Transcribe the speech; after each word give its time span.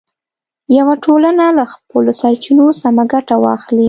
یوه 0.77 0.93
ټولنه 1.03 1.45
له 1.57 1.63
خپلو 1.73 2.11
سرچینو 2.21 2.65
سمه 2.81 3.03
ګټه 3.13 3.35
واخلي. 3.45 3.79